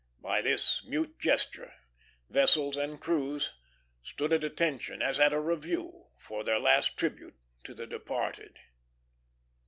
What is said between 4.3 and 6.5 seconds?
at attention, as at a review, for